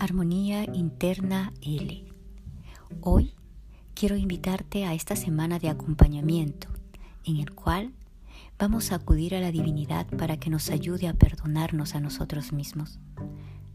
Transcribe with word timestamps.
Armonía 0.00 0.64
Interna 0.72 1.52
L. 1.60 2.06
Hoy 3.02 3.34
quiero 3.92 4.16
invitarte 4.16 4.86
a 4.86 4.94
esta 4.94 5.14
semana 5.14 5.58
de 5.58 5.68
acompañamiento 5.68 6.68
en 7.26 7.36
el 7.36 7.50
cual 7.50 7.92
vamos 8.58 8.92
a 8.92 8.94
acudir 8.94 9.34
a 9.34 9.40
la 9.40 9.52
divinidad 9.52 10.06
para 10.06 10.38
que 10.38 10.48
nos 10.48 10.70
ayude 10.70 11.06
a 11.06 11.12
perdonarnos 11.12 11.94
a 11.94 12.00
nosotros 12.00 12.50
mismos. 12.54 12.98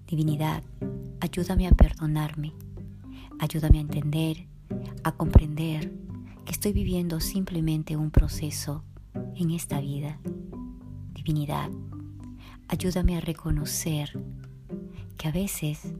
Divinidad, 0.07 0.63
ayúdame 1.19 1.67
a 1.67 1.71
perdonarme, 1.71 2.53
ayúdame 3.37 3.77
a 3.77 3.81
entender, 3.81 4.47
a 5.03 5.11
comprender 5.11 5.93
que 6.43 6.53
estoy 6.53 6.73
viviendo 6.73 7.19
simplemente 7.19 7.97
un 7.97 8.09
proceso 8.09 8.83
en 9.35 9.51
esta 9.51 9.79
vida. 9.79 10.19
Divinidad, 11.13 11.69
ayúdame 12.67 13.15
a 13.15 13.21
reconocer 13.21 14.19
que 15.17 15.27
a 15.27 15.31
veces 15.31 15.93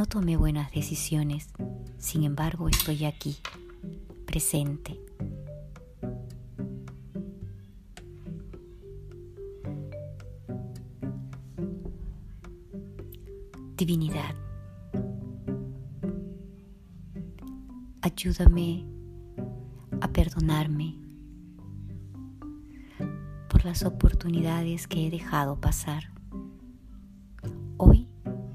no 0.00 0.06
tomé 0.06 0.38
buenas 0.38 0.72
decisiones, 0.72 1.50
sin 1.98 2.24
embargo 2.24 2.70
estoy 2.70 3.04
aquí, 3.04 3.36
presente. 4.24 4.98
Divinidad, 13.76 14.34
ayúdame 18.00 18.86
a 20.00 20.08
perdonarme 20.08 20.94
por 23.50 23.66
las 23.66 23.84
oportunidades 23.84 24.88
que 24.88 25.06
he 25.06 25.10
dejado 25.10 25.60
pasar. 25.60 26.04
Hoy 27.76 28.08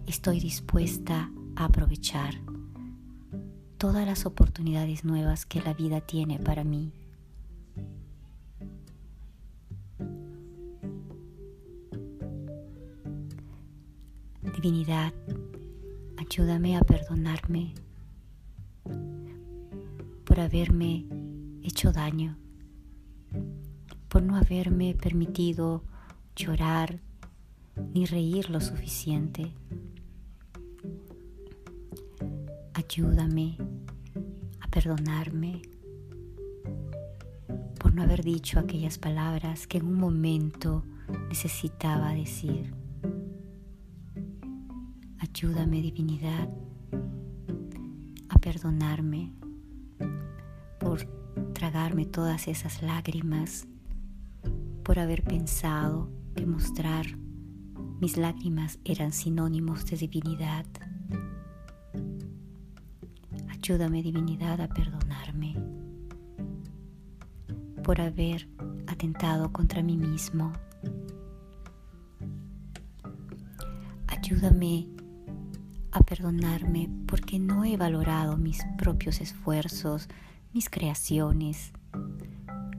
estoy 0.07 0.39
dispuesta 0.39 1.29
aprovechar 1.55 2.35
todas 3.77 4.05
las 4.05 4.25
oportunidades 4.25 5.03
nuevas 5.03 5.45
que 5.45 5.61
la 5.61 5.73
vida 5.73 6.01
tiene 6.01 6.39
para 6.39 6.63
mí. 6.63 6.91
Divinidad, 14.55 15.13
ayúdame 16.17 16.77
a 16.77 16.81
perdonarme 16.81 17.73
por 20.23 20.39
haberme 20.39 21.05
hecho 21.61 21.91
daño, 21.91 22.37
por 24.07 24.23
no 24.23 24.35
haberme 24.35 24.95
permitido 24.95 25.83
llorar 26.35 26.99
ni 27.93 28.05
reír 28.05 28.49
lo 28.49 28.61
suficiente. 28.61 29.51
Ayúdame 32.87 33.57
a 34.61 34.67
perdonarme 34.67 35.63
por 37.79 37.95
no 37.95 38.03
haber 38.03 38.23
dicho 38.23 38.59
aquellas 38.59 38.99
palabras 38.99 39.65
que 39.65 39.79
en 39.79 39.87
un 39.87 39.95
momento 39.95 40.83
necesitaba 41.27 42.13
decir. 42.13 42.75
Ayúdame, 45.17 45.81
divinidad, 45.81 46.47
a 48.29 48.37
perdonarme 48.37 49.33
por 50.79 51.05
tragarme 51.53 52.05
todas 52.05 52.47
esas 52.47 52.83
lágrimas, 52.83 53.67
por 54.83 54.99
haber 54.99 55.23
pensado 55.23 56.11
que 56.35 56.45
mostrar 56.45 57.07
mis 57.99 58.15
lágrimas 58.15 58.77
eran 58.85 59.11
sinónimos 59.11 59.85
de 59.87 59.97
divinidad. 59.97 60.65
Ayúdame, 63.67 64.03
divinidad, 64.03 64.61
a 64.61 64.67
perdonarme 64.67 65.55
por 67.83 67.99
haber 67.99 68.47
atentado 68.85 69.51
contra 69.51 69.81
mí 69.81 69.97
mismo. 69.97 70.53
Ayúdame 74.05 74.87
a 75.91 75.99
perdonarme 76.01 76.91
porque 77.07 77.39
no 77.39 77.65
he 77.65 77.75
valorado 77.75 78.37
mis 78.37 78.63
propios 78.77 79.19
esfuerzos, 79.19 80.09
mis 80.53 80.69
creaciones, 80.69 81.71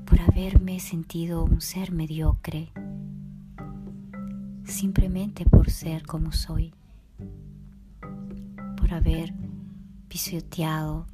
por 0.04 0.20
haberme 0.20 0.78
sentido 0.78 1.42
un 1.42 1.60
ser 1.62 1.90
mediocre 1.90 2.70
simplemente 4.62 5.46
por 5.46 5.68
ser 5.68 6.06
como 6.06 6.30
soy, 6.30 6.72
por 8.76 8.94
haber 8.94 9.34
pisoteado 10.08 11.06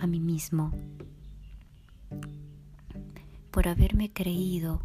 a 0.00 0.06
mí 0.06 0.20
mismo, 0.20 0.72
por 3.50 3.68
haberme 3.68 4.12
creído 4.12 4.82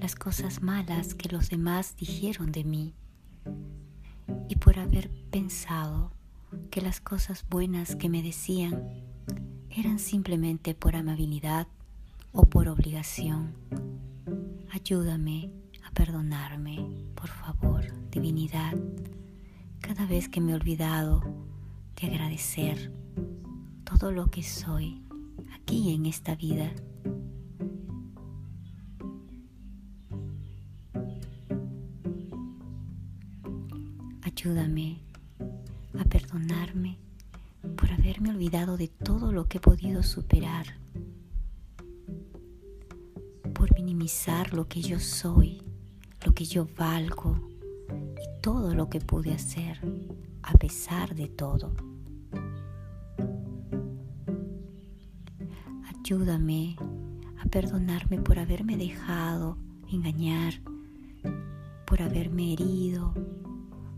las 0.00 0.14
cosas 0.14 0.62
malas 0.62 1.14
que 1.14 1.28
los 1.28 1.50
demás 1.50 1.96
dijeron 1.96 2.52
de 2.52 2.64
mí 2.64 2.94
y 4.48 4.56
por 4.56 4.78
haber 4.78 5.10
pensado 5.30 6.12
que 6.70 6.80
las 6.80 7.00
cosas 7.00 7.44
buenas 7.48 7.96
que 7.96 8.08
me 8.08 8.22
decían 8.22 9.04
eran 9.70 9.98
simplemente 9.98 10.74
por 10.74 10.96
amabilidad 10.96 11.68
o 12.32 12.42
por 12.42 12.68
obligación. 12.68 13.54
Ayúdame 14.70 15.50
perdonarme, 15.98 16.78
por 17.16 17.28
favor, 17.28 17.84
divinidad, 18.12 18.72
cada 19.80 20.06
vez 20.06 20.28
que 20.28 20.40
me 20.40 20.52
he 20.52 20.54
olvidado 20.54 21.24
de 22.00 22.06
agradecer 22.06 22.92
todo 23.84 24.12
lo 24.12 24.26
que 24.30 24.42
soy 24.42 25.02
aquí 25.54 25.94
en 25.94 26.06
esta 26.06 26.34
vida. 26.34 26.72
Ayúdame 34.22 35.00
a 35.98 36.04
perdonarme 36.04 36.98
por 37.76 37.90
haberme 37.90 38.30
olvidado 38.30 38.76
de 38.76 38.88
todo 38.88 39.32
lo 39.32 39.48
que 39.48 39.58
he 39.58 39.60
podido 39.60 40.02
superar, 40.02 40.66
por 43.54 43.74
minimizar 43.74 44.54
lo 44.54 44.68
que 44.68 44.80
yo 44.80 45.00
soy 45.00 45.62
lo 46.24 46.34
que 46.34 46.44
yo 46.44 46.66
valgo 46.76 47.38
y 47.90 48.40
todo 48.40 48.74
lo 48.74 48.88
que 48.88 49.00
pude 49.00 49.32
hacer 49.32 49.80
a 50.42 50.52
pesar 50.54 51.14
de 51.14 51.28
todo. 51.28 51.87
Ayúdame 56.04 56.76
a 57.38 57.48
perdonarme 57.48 58.18
por 58.18 58.38
haberme 58.38 58.76
dejado 58.76 59.58
engañar, 59.90 60.54
por 61.86 62.02
haberme 62.02 62.52
herido, 62.52 63.12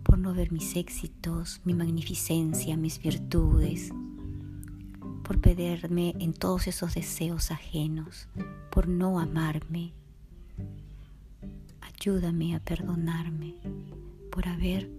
por 0.03 0.19
no 0.19 0.35
ver 0.35 0.51
mis 0.51 0.77
éxitos, 0.77 1.61
mi 1.65 1.75
magnificencia, 1.75 2.77
mis 2.77 3.01
virtudes, 3.01 3.93
por 5.23 5.41
perderme 5.41 6.15
en 6.19 6.33
todos 6.33 6.67
esos 6.67 6.95
deseos 6.95 7.51
ajenos, 7.51 8.29
por 8.71 8.89
no 8.89 9.21
amarme. 9.21 9.93
Ayúdame 11.81 12.57
a 12.57 12.61
perdonarme 12.61 13.57
por 14.33 14.49
haber 14.49 14.91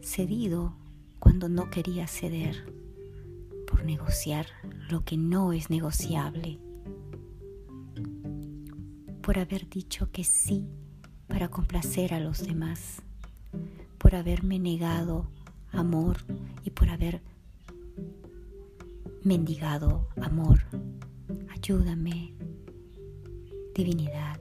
cedido 0.00 0.74
cuando 1.18 1.48
no 1.48 1.70
quería 1.70 2.06
ceder, 2.08 2.81
por 3.72 3.84
negociar 3.84 4.46
lo 4.90 5.02
que 5.02 5.16
no 5.16 5.54
es 5.54 5.70
negociable, 5.70 6.60
por 9.22 9.38
haber 9.38 9.66
dicho 9.70 10.12
que 10.12 10.24
sí 10.24 10.68
para 11.26 11.48
complacer 11.48 12.12
a 12.12 12.20
los 12.20 12.46
demás, 12.46 13.00
por 13.96 14.14
haberme 14.14 14.58
negado 14.58 15.26
amor 15.72 16.18
y 16.62 16.70
por 16.70 16.90
haber 16.90 17.22
mendigado 19.24 20.08
amor. 20.20 20.60
Ayúdame, 21.48 22.34
divinidad. 23.74 24.38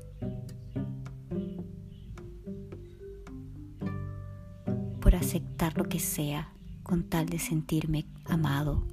aceptar 5.21 5.77
lo 5.77 5.88
que 5.88 6.00
sea 6.00 6.51
con 6.83 7.03
tal 7.03 7.27
de 7.27 7.39
sentirme 7.39 8.06
amado, 8.25 8.85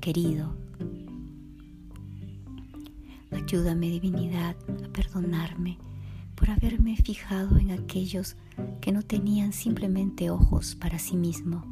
querido. 0.00 0.56
Ayúdame, 3.30 3.90
divinidad, 3.90 4.56
a 4.84 4.88
perdonarme 4.88 5.78
por 6.34 6.50
haberme 6.50 6.96
fijado 6.96 7.58
en 7.58 7.70
aquellos 7.70 8.36
que 8.80 8.92
no 8.92 9.02
tenían 9.02 9.52
simplemente 9.52 10.30
ojos 10.30 10.74
para 10.74 10.98
sí 10.98 11.16
mismo, 11.16 11.64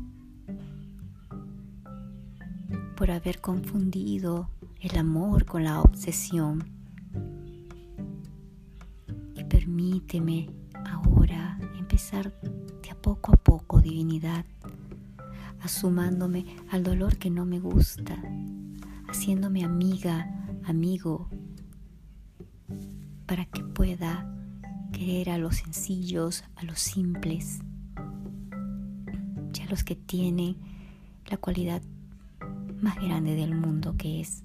por 2.96 3.10
haber 3.10 3.40
confundido 3.40 4.50
el 4.81 4.98
amor 4.98 5.46
con 5.46 5.64
la 5.64 5.81
obsesión. 5.81 6.70
Y 9.34 9.44
permíteme 9.44 10.50
ahora 10.84 11.58
empezar 11.78 12.32
de 12.82 12.90
a 12.90 12.94
poco 12.94 13.32
a 13.32 13.36
poco, 13.36 13.81
divinidad, 13.81 14.44
asumándome 15.60 16.46
al 16.70 16.82
dolor 16.82 17.16
que 17.16 17.31
no 17.31 17.44
me 17.44 17.58
gusta, 17.60 18.16
haciéndome 19.08 19.64
amiga, 19.64 20.31
amigo, 20.64 21.28
para 23.26 23.44
que 23.46 23.62
pueda 23.62 24.34
querer 24.93 25.31
a 25.31 25.38
los 25.38 25.56
sencillos, 25.56 26.44
a 26.56 26.64
los 26.64 26.78
simples, 26.78 27.60
ya 29.52 29.66
los 29.66 29.84
que 29.84 29.96
tienen 29.96 30.56
la 31.26 31.37
cualidad 31.37 31.82
más 32.81 32.96
grande 32.96 33.34
del 33.34 33.55
mundo 33.55 33.96
que 33.96 34.20
es 34.20 34.44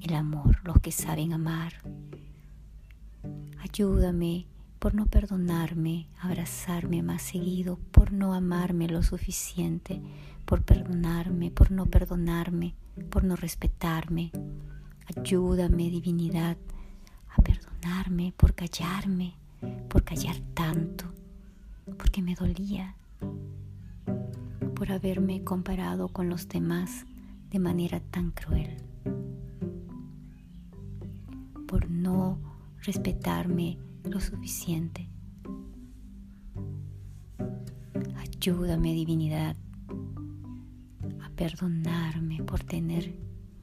el 0.00 0.14
amor, 0.14 0.60
los 0.64 0.80
que 0.80 0.92
saben 0.92 1.32
amar. 1.32 1.74
Ayúdame 3.60 4.46
por 4.78 4.94
no 4.94 5.06
perdonarme, 5.06 6.08
abrazarme 6.20 7.02
más 7.02 7.22
seguido, 7.22 7.78
por 7.90 8.12
no 8.12 8.34
amarme 8.34 8.88
lo 8.88 9.02
suficiente, 9.02 10.00
por 10.46 10.62
perdonarme, 10.62 11.50
por 11.50 11.72
no 11.72 11.86
perdonarme, 11.86 12.74
por 13.10 13.24
no 13.24 13.34
respetarme. 13.36 14.30
Ayúdame, 15.14 15.90
divinidad, 15.90 16.56
a 17.36 17.42
perdonarme 17.42 18.32
por 18.36 18.54
callarme, 18.54 19.34
por 19.88 20.04
callar 20.04 20.36
tanto, 20.54 21.04
porque 21.98 22.22
me 22.22 22.36
dolía, 22.36 22.94
por 24.74 24.92
haberme 24.92 25.42
comparado 25.42 26.08
con 26.08 26.28
los 26.28 26.48
demás 26.48 27.06
de 27.50 27.58
manera 27.58 28.00
tan 28.00 28.30
cruel, 28.30 28.76
por 31.66 31.90
no 31.90 32.38
respetarme 32.82 33.78
lo 34.04 34.20
suficiente. 34.20 35.08
Ayúdame, 38.16 38.92
divinidad, 38.92 39.56
perdonarme 41.36 42.42
por 42.42 42.64
tener 42.64 43.14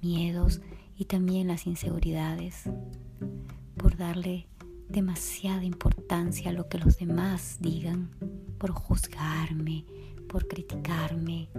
miedos 0.02 0.62
y 0.96 1.06
también 1.06 1.48
las 1.48 1.66
inseguridades, 1.66 2.70
por 3.78 3.98
darle 3.98 4.48
demasiada 4.90 5.64
importancia 5.64 6.52
a 6.52 6.54
lo 6.54 6.70
que 6.70 6.78
los 6.78 6.98
demás 6.98 7.58
digan, 7.60 8.12
por 8.60 8.72
juzgarme, 8.72 9.86
por 10.30 10.48
criticarme, 10.48 11.50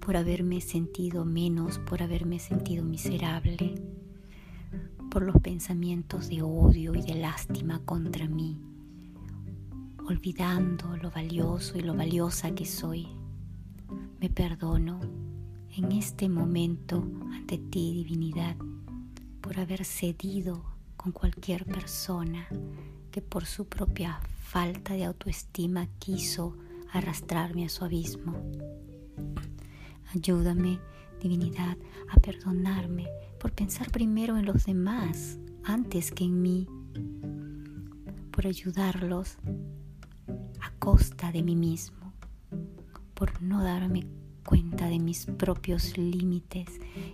por 0.00 0.16
haberme 0.16 0.60
sentido 0.60 1.24
menos, 1.24 1.78
por 1.78 2.02
haberme 2.02 2.38
sentido 2.38 2.84
miserable, 2.84 3.74
por 5.10 5.22
los 5.22 5.36
pensamientos 5.40 6.28
de 6.28 6.42
odio 6.42 6.94
y 6.94 7.02
de 7.02 7.14
lástima 7.14 7.80
contra 7.84 8.26
mí, 8.26 8.60
olvidando 10.06 10.96
lo 10.96 11.10
valioso 11.10 11.78
y 11.78 11.82
lo 11.82 11.94
valiosa 11.94 12.54
que 12.54 12.64
soy. 12.64 13.23
Me 14.24 14.30
perdono 14.30 15.00
en 15.76 15.92
este 15.92 16.30
momento 16.30 17.06
ante 17.34 17.58
ti, 17.58 17.92
divinidad, 17.92 18.56
por 19.42 19.60
haber 19.60 19.84
cedido 19.84 20.64
con 20.96 21.12
cualquier 21.12 21.66
persona 21.66 22.48
que 23.10 23.20
por 23.20 23.44
su 23.44 23.66
propia 23.66 24.18
falta 24.38 24.94
de 24.94 25.04
autoestima 25.04 25.88
quiso 25.98 26.56
arrastrarme 26.90 27.66
a 27.66 27.68
su 27.68 27.84
abismo. 27.84 28.34
Ayúdame, 30.14 30.80
divinidad, 31.20 31.76
a 32.08 32.18
perdonarme 32.18 33.06
por 33.38 33.52
pensar 33.52 33.90
primero 33.90 34.38
en 34.38 34.46
los 34.46 34.64
demás 34.64 35.38
antes 35.64 36.10
que 36.10 36.24
en 36.24 36.40
mí, 36.40 36.66
por 38.30 38.46
ayudarlos 38.46 39.36
a 40.62 40.70
costa 40.78 41.30
de 41.30 41.42
mí 41.42 41.56
mismo, 41.56 42.14
por 43.12 43.42
no 43.42 43.62
darme 43.62 44.13
cuenta 44.44 44.88
de 44.88 44.98
mis 44.98 45.26
propios 45.26 45.96
límites 45.96 46.68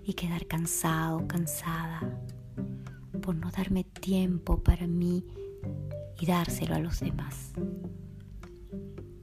y 0.05 0.15
quedar 0.15 0.47
cansado, 0.47 1.27
cansada, 1.27 2.21
por 3.23 3.35
no 3.35 3.51
darme 3.51 3.85
tiempo 3.85 4.63
para 4.63 4.87
mí 4.87 5.25
y 6.21 6.27
dárselo 6.27 6.75
a 6.75 6.81
los 6.81 7.01
demás. 7.01 7.53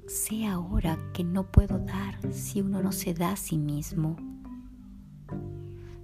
Sé 0.08 0.48
ahora 0.48 0.98
que 1.14 1.24
no 1.24 1.52
puedo 1.52 1.80
dar 1.80 2.34
si 2.34 2.62
uno 2.62 2.82
no 2.82 2.92
se 2.92 3.14
da 3.14 3.34
a 3.34 3.36
sí 3.36 3.58
mismo. 3.58 4.16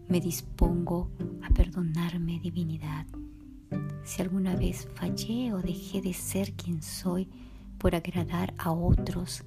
Me 0.08 0.20
dispongo 0.20 1.10
a 1.42 1.50
perdonarme, 1.50 2.40
divinidad. 2.40 3.08
Si 4.04 4.22
alguna 4.22 4.56
vez 4.56 4.88
fallé 4.96 5.54
o 5.54 5.62
dejé 5.62 6.02
de 6.02 6.14
ser 6.14 6.54
quien 6.54 6.82
soy 6.82 7.30
por 7.84 7.96
agradar 7.96 8.54
a 8.60 8.72
otros 8.72 9.44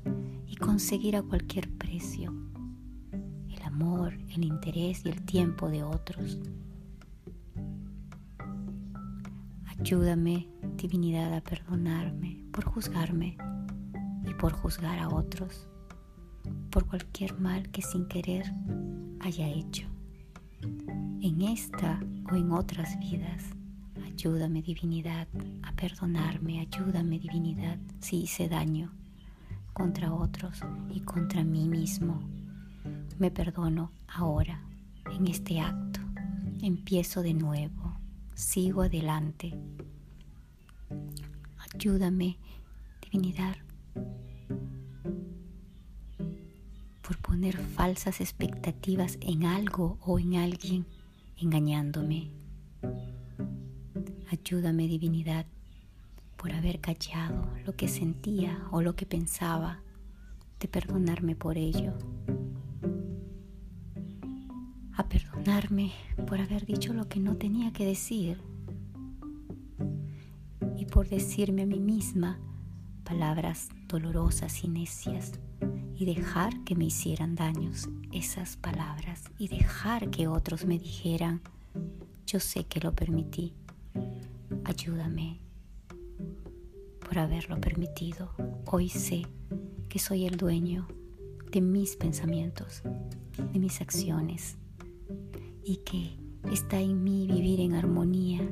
y 0.46 0.56
conseguir 0.56 1.16
a 1.16 1.22
cualquier 1.22 1.70
precio 1.78 2.34
el 3.48 3.62
amor, 3.62 4.12
el 4.28 4.44
interés 4.44 5.06
y 5.06 5.08
el 5.08 5.24
tiempo 5.24 5.70
de 5.70 5.82
otros. 5.82 6.38
Ayúdame, 9.64 10.50
divinidad, 10.76 11.32
a 11.32 11.40
perdonarme 11.40 12.44
por 12.52 12.66
juzgarme 12.66 13.38
y 14.26 14.34
por 14.34 14.52
juzgar 14.52 14.98
a 14.98 15.08
otros 15.08 15.66
por 16.70 16.86
cualquier 16.86 17.40
mal 17.40 17.70
que 17.70 17.80
sin 17.80 18.06
querer 18.06 18.44
haya 19.20 19.48
hecho. 19.48 19.88
En 21.22 21.40
esta 21.40 21.98
o 22.30 22.34
en 22.34 22.52
otras 22.52 22.98
vidas, 22.98 23.55
ayúdame 24.26 24.60
divinidad 24.60 25.28
a 25.62 25.70
perdonarme, 25.70 26.58
ayúdame 26.58 27.20
divinidad 27.20 27.78
si 28.00 28.22
hice 28.22 28.48
daño 28.48 28.92
contra 29.72 30.12
otros 30.12 30.62
y 30.92 30.98
contra 31.02 31.44
mí 31.44 31.68
mismo. 31.68 32.20
Me 33.20 33.30
perdono 33.30 33.92
ahora, 34.08 34.60
en 35.12 35.28
este 35.28 35.60
acto. 35.60 36.00
Empiezo 36.60 37.22
de 37.22 37.34
nuevo, 37.34 38.00
sigo 38.34 38.82
adelante. 38.82 39.56
Ayúdame, 41.72 42.36
divinidad, 43.02 43.54
por 47.00 47.16
poner 47.18 47.56
falsas 47.56 48.20
expectativas 48.20 49.18
en 49.20 49.44
algo 49.44 49.98
o 50.04 50.18
en 50.18 50.34
alguien, 50.34 50.84
engañándome. 51.36 52.35
Ayúdame, 54.30 54.88
divinidad, 54.88 55.46
por 56.36 56.52
haber 56.52 56.80
callado 56.80 57.48
lo 57.64 57.76
que 57.76 57.88
sentía 57.88 58.66
o 58.70 58.82
lo 58.82 58.96
que 58.96 59.06
pensaba, 59.06 59.80
de 60.60 60.68
perdonarme 60.68 61.36
por 61.36 61.58
ello. 61.58 61.92
A 64.96 65.08
perdonarme 65.08 65.92
por 66.26 66.40
haber 66.40 66.66
dicho 66.66 66.92
lo 66.92 67.08
que 67.08 67.20
no 67.20 67.36
tenía 67.36 67.72
que 67.72 67.86
decir 67.86 68.40
y 70.76 70.86
por 70.86 71.08
decirme 71.08 71.62
a 71.62 71.66
mí 71.66 71.78
misma 71.78 72.38
palabras 73.04 73.68
dolorosas 73.88 74.64
y 74.64 74.68
necias 74.68 75.32
y 75.94 76.04
dejar 76.04 76.64
que 76.64 76.74
me 76.74 76.86
hicieran 76.86 77.34
daños 77.34 77.88
esas 78.12 78.56
palabras 78.56 79.24
y 79.38 79.48
dejar 79.48 80.10
que 80.10 80.28
otros 80.28 80.64
me 80.64 80.78
dijeran, 80.78 81.40
yo 82.26 82.40
sé 82.40 82.64
que 82.64 82.80
lo 82.80 82.94
permití, 82.94 83.54
ayúdame 84.64 85.40
por 87.00 87.18
haberlo 87.18 87.60
permitido. 87.60 88.30
Hoy 88.66 88.88
sé 88.88 89.22
que 89.88 89.98
soy 89.98 90.26
el 90.26 90.36
dueño 90.36 90.86
de 91.52 91.60
mis 91.60 91.96
pensamientos, 91.96 92.82
de 93.52 93.58
mis 93.58 93.80
acciones 93.80 94.58
y 95.64 95.76
que 95.78 96.18
está 96.52 96.80
en 96.80 97.02
mí 97.02 97.26
vivir 97.26 97.60
en 97.60 97.74
armonía. 97.74 98.48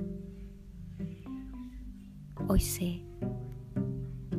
Hoy 2.49 2.61
sé 2.61 3.05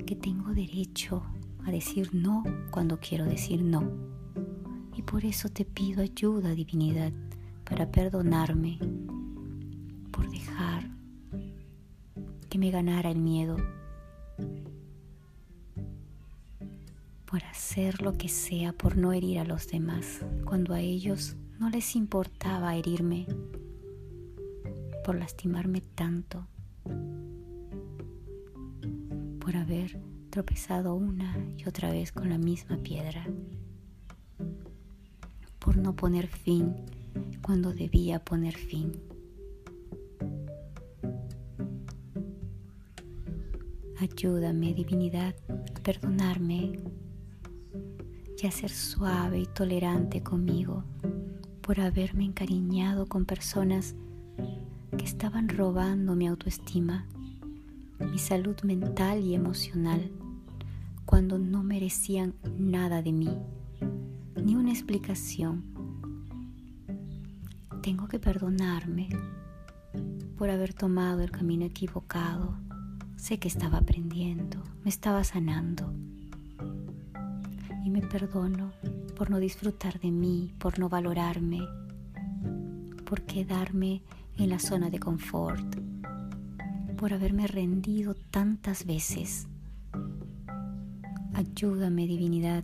que 0.05 0.15
tengo 0.15 0.53
derecho 0.53 1.23
a 1.65 1.71
decir 1.71 2.09
no 2.13 2.43
cuando 2.71 2.99
quiero 2.99 3.25
decir 3.25 3.63
no. 3.63 3.83
Y 4.95 5.01
por 5.01 5.25
eso 5.25 5.49
te 5.49 5.65
pido 5.65 6.01
ayuda, 6.01 6.51
divinidad, 6.55 7.11
para 7.65 7.91
perdonarme 7.91 8.79
por 10.11 10.29
dejar 10.29 10.94
que 12.55 12.59
me 12.59 12.71
ganara 12.71 13.11
el 13.11 13.19
miedo, 13.19 13.57
por 17.25 17.43
hacer 17.43 18.01
lo 18.01 18.13
que 18.13 18.29
sea 18.29 18.71
por 18.71 18.95
no 18.95 19.11
herir 19.11 19.39
a 19.39 19.43
los 19.43 19.67
demás, 19.67 20.21
cuando 20.45 20.73
a 20.73 20.79
ellos 20.79 21.35
no 21.59 21.69
les 21.69 21.97
importaba 21.97 22.77
herirme, 22.77 23.27
por 25.03 25.15
lastimarme 25.15 25.81
tanto, 25.81 26.47
por 29.41 29.57
haber 29.57 29.99
tropezado 30.29 30.95
una 30.95 31.37
y 31.57 31.67
otra 31.67 31.91
vez 31.91 32.13
con 32.13 32.29
la 32.29 32.37
misma 32.37 32.77
piedra, 32.77 33.27
por 35.59 35.75
no 35.75 35.93
poner 35.93 36.27
fin 36.27 36.73
cuando 37.41 37.73
debía 37.73 38.23
poner 38.23 38.55
fin. 38.55 38.93
Ayúdame, 43.99 44.73
divinidad, 44.73 45.35
a 45.49 45.81
perdonarme 45.81 46.79
y 48.41 48.45
a 48.45 48.51
ser 48.51 48.69
suave 48.69 49.39
y 49.39 49.45
tolerante 49.45 50.21
conmigo 50.21 50.83
por 51.61 51.79
haberme 51.79 52.25
encariñado 52.25 53.07
con 53.07 53.25
personas 53.25 53.95
que 54.97 55.05
estaban 55.05 55.47
robando 55.47 56.13
mi 56.13 56.27
autoestima, 56.27 57.07
mi 57.99 58.17
salud 58.17 58.55
mental 58.63 59.21
y 59.21 59.33
emocional, 59.33 60.11
cuando 61.05 61.39
no 61.39 61.63
merecían 61.63 62.33
nada 62.57 63.01
de 63.01 63.13
mí, 63.13 63.29
ni 64.43 64.55
una 64.55 64.71
explicación. 64.71 65.63
Tengo 67.81 68.09
que 68.09 68.19
perdonarme 68.19 69.07
por 70.37 70.49
haber 70.49 70.73
tomado 70.73 71.21
el 71.21 71.31
camino 71.31 71.65
equivocado. 71.65 72.64
Sé 73.15 73.39
que 73.39 73.47
estaba 73.47 73.79
aprendiendo, 73.79 74.63
me 74.83 74.89
estaba 74.89 75.23
sanando. 75.23 75.91
Y 77.83 77.89
me 77.89 78.01
perdono 78.01 78.71
por 79.15 79.29
no 79.29 79.39
disfrutar 79.39 79.99
de 79.99 80.11
mí, 80.11 80.53
por 80.59 80.79
no 80.79 80.89
valorarme, 80.89 81.61
por 83.05 83.21
quedarme 83.23 84.01
en 84.37 84.49
la 84.49 84.59
zona 84.59 84.89
de 84.89 84.99
confort, 84.99 85.75
por 86.97 87.13
haberme 87.13 87.47
rendido 87.47 88.15
tantas 88.31 88.85
veces. 88.85 89.47
Ayúdame, 91.33 92.07
divinidad, 92.07 92.63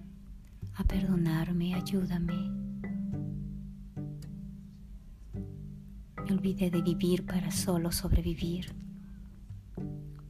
a 0.75 0.83
perdonarme, 0.83 1.75
ayúdame. 1.75 2.51
Me 6.25 6.31
olvidé 6.31 6.69
de 6.69 6.81
vivir 6.81 7.25
para 7.25 7.51
solo 7.51 7.91
sobrevivir, 7.91 8.80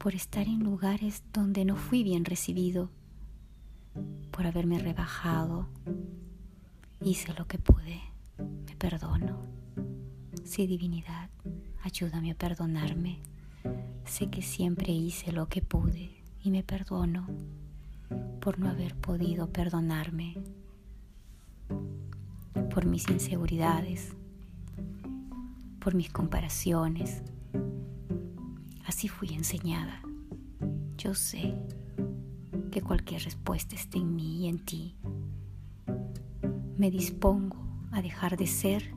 por 0.02 0.16
estar 0.16 0.48
en 0.48 0.64
lugares 0.64 1.22
donde 1.32 1.64
no 1.64 1.76
fui 1.76 2.02
bien 2.02 2.26
recibido, 2.26 2.90
por 4.32 4.48
haberme 4.48 4.80
rebajado. 4.80 5.68
Hice 7.04 7.36
lo 7.36 7.46
que 7.46 7.60
pude, 7.60 8.02
me 8.40 8.76
perdono. 8.78 9.40
Sí, 10.44 10.66
divinidad, 10.66 11.30
ayúdame 11.84 12.32
a 12.32 12.34
perdonarme. 12.34 13.20
Sé 14.04 14.32
que 14.32 14.42
siempre 14.42 14.92
hice 14.92 15.32
lo 15.32 15.48
que 15.50 15.62
pude 15.62 16.24
y 16.44 16.50
me 16.50 16.64
perdono 16.64 17.28
por 18.40 18.58
no 18.58 18.70
haber 18.70 18.96
podido 18.96 19.52
perdonarme, 19.52 20.36
por 22.74 22.88
mis 22.88 23.08
inseguridades, 23.08 24.16
por 25.80 25.94
mis 25.94 26.12
comparaciones. 26.12 27.22
Así 29.02 29.08
fui 29.08 29.34
enseñada. 29.34 30.00
Yo 30.96 31.16
sé 31.16 31.56
que 32.70 32.84
cualquier 32.84 33.24
respuesta 33.24 33.74
esté 33.74 33.98
en 33.98 34.16
mí 34.16 34.46
y 34.46 34.48
en 34.48 34.60
ti. 34.60 34.96
Me 36.78 36.92
dispongo 36.92 37.58
a 37.92 38.04
dejar 38.04 38.38
de 38.38 38.46
ser 38.46 38.94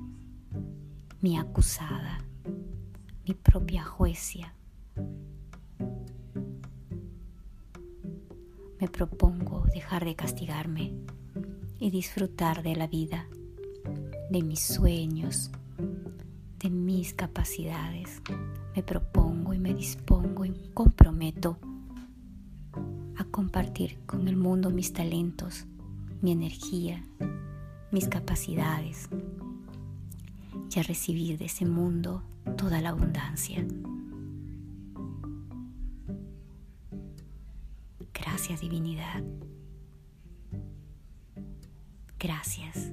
mi 1.23 1.39
acusada, 1.39 2.23
mi 3.27 3.33
propia 3.33 3.83
juecia. 3.83 4.53
Me 8.79 8.89
propongo 8.89 9.65
dejar 9.73 10.05
de 10.05 10.17
castigarme 10.17 10.93
y 11.79 11.89
disfrutar 11.89 12.63
de 12.63 12.77
la 12.77 12.89
vida, 12.89 13.27
de 14.31 14.43
mis 14.43 14.61
sueños, 14.61 15.51
de 16.65 16.71
mis 16.71 17.13
capacidades. 17.13 18.23
Me 18.75 18.83
propongo 18.83 19.53
y 19.53 19.59
me 19.59 19.75
dispongo 19.75 20.47
y 20.47 20.71
comprometo 20.73 21.59
a 23.19 23.25
compartir 23.25 23.99
con 24.07 24.29
el 24.29 24.37
mundo 24.37 24.71
mis 24.71 24.95
talentos, 24.95 25.67
mi 26.23 26.33
energía, 26.33 27.05
mis 27.93 28.09
capacidades, 28.09 29.11
y 30.75 30.81
a 30.81 30.83
recibir 30.83 31.37
de 31.37 31.45
ese 31.45 31.67
mundo 31.67 32.23
toda 32.57 32.81
la 32.81 32.89
abundancia. 32.89 33.65
Gracias 38.15 38.63
divinidad. 38.63 39.23
Gracias. 42.19 42.91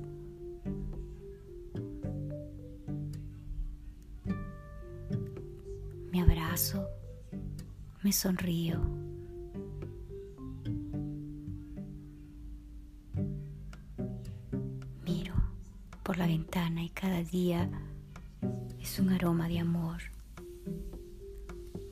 Me 8.04 8.12
sonrío. 8.12 8.82
por 16.04 16.18
la 16.18 16.28
ventana 16.28 16.84
y 16.84 16.90
cada 16.90 17.24
día 17.24 17.70
es 18.82 19.00
un 19.00 19.12
aroma 19.12 19.48
de 19.48 19.60
amor. 19.60 20.02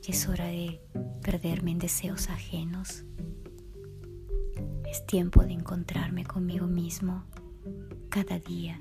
Y 0.06 0.10
es 0.10 0.28
hora 0.28 0.44
de 0.44 0.78
perderme 1.22 1.70
en 1.70 1.78
deseos 1.78 2.28
ajenos. 2.28 3.04
Es 4.84 5.06
tiempo 5.06 5.42
de 5.42 5.54
encontrarme 5.54 6.26
conmigo 6.26 6.66
mismo 6.66 7.24
cada 8.10 8.38
día. 8.38 8.78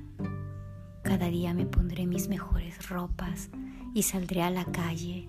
Cada 1.03 1.29
día 1.29 1.53
me 1.53 1.65
pondré 1.65 2.05
mis 2.05 2.27
mejores 2.27 2.89
ropas 2.89 3.49
y 3.93 4.03
saldré 4.03 4.41
a 4.41 4.49
la 4.49 4.65
calle 4.65 5.27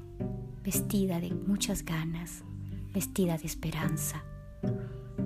vestida 0.62 1.20
de 1.20 1.32
muchas 1.32 1.84
ganas, 1.84 2.44
vestida 2.92 3.38
de 3.38 3.46
esperanza, 3.46 4.22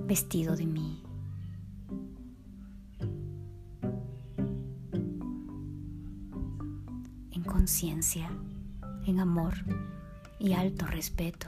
vestido 0.07 0.55
de 0.55 0.65
mí. 0.65 1.05
conciencia, 7.65 8.29
en 9.07 9.19
amor 9.19 9.55
y 10.37 10.53
alto 10.53 10.85
respeto. 10.85 11.47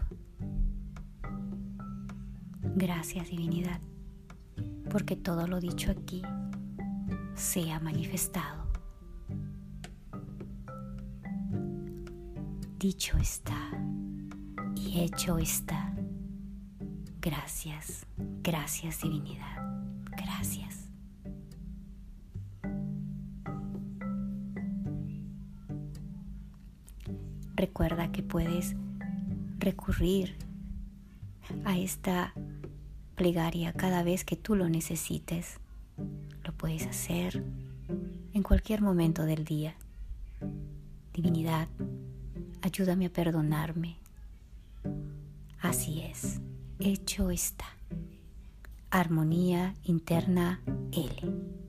Gracias 2.76 3.30
divinidad, 3.30 3.80
porque 4.90 5.16
todo 5.16 5.46
lo 5.46 5.60
dicho 5.60 5.92
aquí 5.92 6.24
sea 7.36 7.80
manifestado. 7.82 8.57
Dicho 12.80 13.18
está 13.18 13.72
y 14.76 15.00
hecho 15.00 15.40
está. 15.40 15.96
Gracias, 17.20 18.06
gracias 18.44 19.02
divinidad, 19.02 19.82
gracias. 20.12 20.88
Recuerda 27.56 28.12
que 28.12 28.22
puedes 28.22 28.76
recurrir 29.58 30.36
a 31.66 31.80
esta 31.80 32.36
plegaria 33.16 33.74
cada 33.74 34.04
vez 34.04 34.24
que 34.24 34.36
tú 34.36 34.56
lo 34.56 34.70
necesites. 34.70 35.60
Lo 36.44 36.54
puedes 36.54 36.86
hacer 36.86 37.44
en 38.36 38.44
cualquier 38.44 38.84
momento 38.84 39.26
del 39.26 39.46
día. 39.46 39.74
Divinidad, 41.12 41.68
ayúdame 42.62 43.06
a 43.08 43.10
perdonarme. 43.10 43.98
Así 45.60 46.02
es, 46.02 46.40
hecho 46.80 47.32
está. 47.32 47.66
Armonía 48.90 49.74
interna 49.84 50.62
L. 50.92 51.67